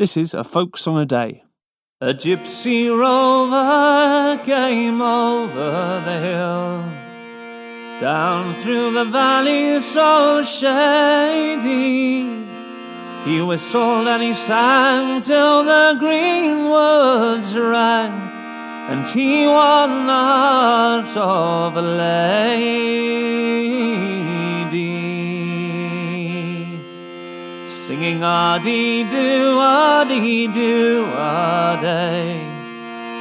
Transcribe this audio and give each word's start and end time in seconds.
This 0.00 0.16
is 0.16 0.32
a 0.32 0.44
folk 0.44 0.78
song 0.78 0.96
a 0.96 1.04
day. 1.04 1.44
A 2.00 2.14
gypsy 2.14 2.88
rover 2.88 4.42
came 4.42 5.02
over 5.02 6.00
the 6.06 6.18
hill, 6.18 6.88
down 8.00 8.54
through 8.62 8.92
the 8.92 9.04
valley 9.04 9.78
so 9.82 10.42
shady. 10.42 12.22
He 13.26 13.42
whistled 13.42 14.08
and 14.08 14.22
he 14.22 14.32
sang 14.32 15.20
till 15.20 15.64
the 15.64 15.94
green 15.98 16.70
woods 16.70 17.54
rang, 17.54 18.14
and 18.88 19.06
he 19.06 19.46
won 19.46 20.06
the 20.06 20.12
heart 20.14 21.08
Singing 27.90 28.22
a 28.22 28.60
dee 28.62 29.02
do, 29.02 29.58
a 29.58 30.06
dee 30.08 30.46
do, 30.46 31.06
a 31.06 31.76
day. 31.82 32.46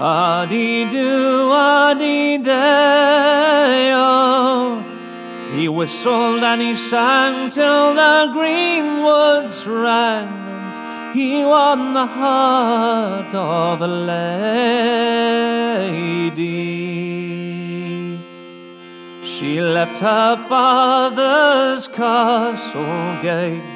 A 0.00 0.46
dee 0.48 0.88
do, 0.88 1.50
a 1.50 1.96
dee 1.98 2.38
day, 2.38 3.90
oh. 3.92 4.80
He 5.52 5.68
whistled 5.68 6.44
and 6.44 6.62
he 6.62 6.76
sang 6.76 7.50
till 7.50 7.94
the 7.96 8.30
green 8.32 9.02
woods 9.02 9.66
rang, 9.66 10.28
and 10.28 11.12
he 11.12 11.44
won 11.44 11.94
the 11.94 12.06
heart 12.06 13.34
of 13.34 13.82
a 13.82 13.88
lady. 13.88 14.30
She 19.24 19.60
left 19.60 19.98
her 19.98 20.36
father's 20.36 21.88
castle 21.88 23.20
gate. 23.20 23.71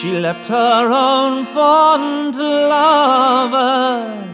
She 0.00 0.12
left 0.18 0.46
her 0.46 0.90
own 0.90 1.44
fond 1.44 2.34
lover. 2.38 4.24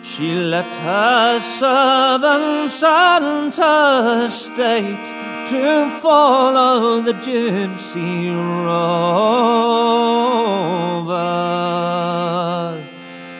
She 0.00 0.32
left 0.32 0.76
her 0.76 1.40
servants 1.40 2.80
and 2.84 3.52
her 3.52 4.30
state 4.30 5.06
to 5.48 5.90
follow 6.00 7.00
the 7.00 7.14
gypsy 7.14 8.30
rover, 8.64 9.34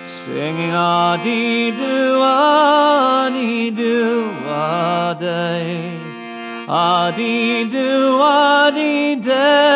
singing 0.04 0.72
a 0.72 1.20
dee 1.22 1.70
do 1.70 2.20
a 2.20 3.30
dee 3.32 3.70
do 3.70 4.30
a 4.48 5.14
day, 5.16 5.96
a 6.68 7.12
dee 7.14 7.70
do 7.70 8.20
a 8.20 8.72
dee 8.74 9.14
day. 9.14 9.67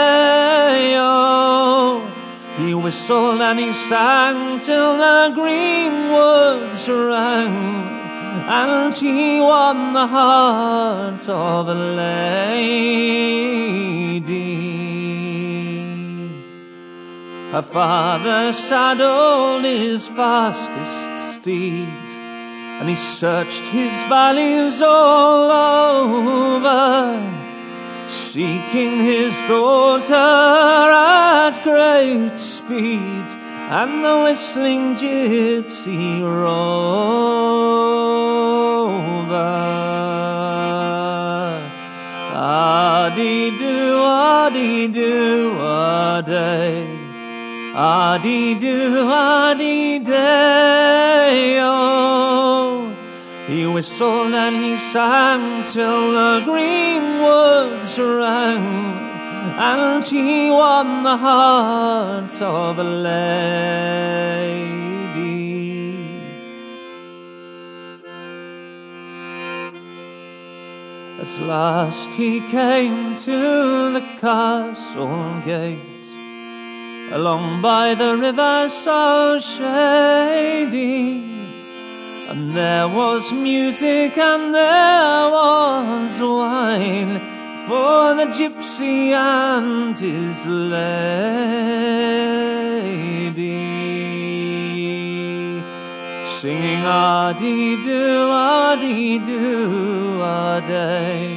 Whistled 2.82 3.40
and 3.40 3.60
he 3.60 3.72
sang 3.72 4.58
till 4.58 4.96
the 4.96 5.30
green 5.34 6.10
woods 6.10 6.88
rang 6.88 8.02
and 8.48 8.94
he 8.94 9.40
won 9.40 9.92
the 9.92 10.06
heart 10.06 11.28
of 11.28 11.68
a 11.68 11.74
lady. 11.74 13.12
Her 17.52 17.62
father 17.62 18.52
saddled 18.52 19.64
his 19.64 20.08
fastest 20.08 21.34
steed, 21.34 21.86
and 22.80 22.88
he 22.88 22.94
searched 22.94 23.66
his 23.66 24.02
valleys 24.04 24.82
all 24.82 25.50
over, 25.50 27.41
seeking 28.12 28.98
his 29.00 29.40
daughter 29.44 30.14
at 30.14 31.58
great 31.64 32.38
speed 32.38 33.26
and 33.72 34.04
the 34.04 34.20
whistling 34.24 34.94
gypsy 34.94 36.20
rover. 36.20 36.62
A 42.34 43.12
dee 43.16 43.56
do, 43.56 43.96
a 44.04 44.50
dee 44.52 44.88
do, 44.88 45.58
a 45.58 46.22
day. 46.24 46.84
A 47.74 48.18
do, 48.22 49.08
a 49.08 49.54
dee 49.56 49.98
day, 50.00 51.58
oh. 51.62 52.94
He 53.46 53.66
whistled 53.66 54.34
and 54.34 54.54
he 54.54 54.76
sang 54.76 55.64
till 55.64 56.12
the 56.12 56.42
green 56.44 57.22
woods 57.22 57.61
and 57.98 60.04
he 60.04 60.50
won 60.50 61.02
the 61.02 61.16
heart 61.16 62.40
of 62.40 62.78
a 62.78 62.84
lady. 62.84 63.12
At 71.20 71.40
last 71.40 72.10
he 72.10 72.40
came 72.48 73.14
to 73.14 73.92
the 73.92 74.04
castle 74.18 75.40
gate, 75.44 75.78
along 77.12 77.62
by 77.62 77.94
the 77.94 78.16
river 78.16 78.68
so 78.68 79.38
shady. 79.38 81.30
And 82.28 82.56
there 82.56 82.88
was 82.88 83.32
music 83.32 84.16
and 84.16 84.54
there 84.54 85.30
was 85.30 86.20
wine 86.20 87.20
for 87.66 88.14
the 88.14 88.26
gypsy 88.38 89.10
and 89.10 89.96
his 89.96 90.46
lady, 90.46 90.82
singing 96.26 96.84
a 96.84 97.34
dee 97.38 97.76
do, 97.82 98.30
a 98.30 98.76
dee 98.80 99.18
do, 99.18 100.22
a 100.22 100.62
day, 100.66 101.36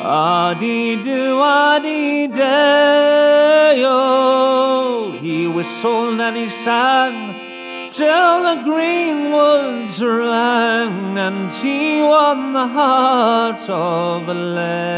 a 0.00 0.56
dee 0.58 1.02
do, 1.02 1.40
a 1.40 1.80
dee 1.82 2.26
day. 2.28 3.82
Oh, 3.84 5.12
he 5.20 5.46
whistled 5.46 6.20
and 6.20 6.36
he 6.36 6.48
sang 6.48 7.47
till 7.90 8.42
the 8.42 8.62
green 8.64 9.32
woods 9.32 10.02
rang, 10.02 11.18
and 11.18 11.52
he 11.52 12.02
won 12.02 12.52
the 12.52 12.66
heart 12.68 13.68
of 13.68 14.28
a 14.28 14.34
lady. 14.34 14.88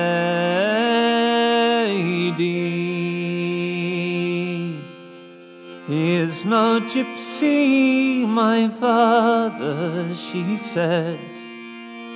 He 5.87 6.15
is 6.15 6.45
no 6.45 6.81
gypsy, 6.81 8.27
my 8.27 8.69
father, 8.69 10.15
she 10.15 10.57
said, 10.57 11.19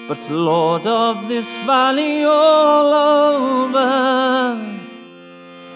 but 0.06 0.30
lord 0.30 0.86
of 0.86 1.28
this 1.28 1.56
valley 1.66 2.24
all 2.24 2.92
over 2.94 4.23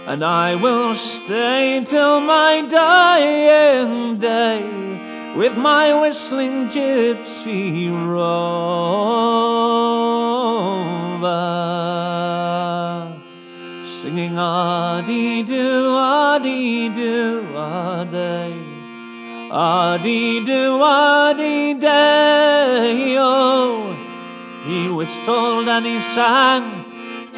and 0.08 0.24
I 0.24 0.54
will 0.54 0.94
stay 0.94 1.82
till 1.84 2.20
my 2.22 2.62
dying 2.66 4.16
day 4.18 4.64
with 5.36 5.54
my 5.58 6.00
whistling 6.00 6.68
gypsy 6.68 7.90
rover, 7.92 8.32
singing 13.84 14.38
a 14.38 15.04
dee 15.06 15.42
do, 15.42 15.94
a 15.94 16.40
dee 16.42 16.88
do, 16.88 17.46
a 17.54 18.08
day, 18.10 18.56
a 19.52 20.00
dee 20.02 20.42
do, 20.42 20.82
a 20.82 21.34
dee 21.36 21.74
day. 21.74 23.14
Oh, 23.18 23.94
he 24.64 24.88
whistled 24.88 25.68
and 25.68 25.84
he 25.84 26.00
sang 26.00 26.87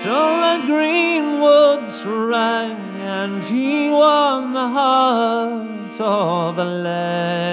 till 0.02 0.12
the 0.12 0.62
green 0.66 1.40
woods 1.40 2.04
rang, 2.06 2.76
and 3.00 3.44
he 3.44 3.90
won 3.90 4.54
the 4.54 4.68
heart 4.68 6.00
of 6.00 6.58
a 6.58 6.64
lady. 6.64 7.50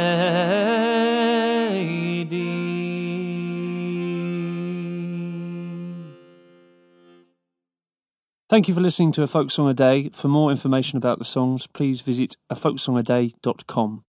Thank 8.49 8.69
you 8.69 8.73
for 8.73 8.79
listening 8.79 9.11
to 9.11 9.23
A 9.23 9.27
Folk 9.27 9.51
Song 9.51 9.67
a 9.67 9.73
Day. 9.73 10.09
For 10.13 10.29
more 10.29 10.49
information 10.51 10.95
about 10.95 11.17
the 11.17 11.25
songs, 11.25 11.67
please 11.67 11.99
visit 11.99 12.37
afolksongaday.com. 12.49 14.03